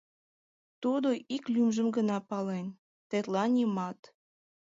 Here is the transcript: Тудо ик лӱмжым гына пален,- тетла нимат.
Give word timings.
Тудо 0.81 1.09
ик 1.35 1.43
лӱмжым 1.53 1.87
гына 1.97 2.17
пален,- 2.29 2.67
тетла 3.09 3.43
нимат. 3.55 3.99